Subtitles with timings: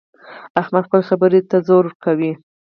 [0.61, 2.31] احمد خپلې خبرې ته زور کوي.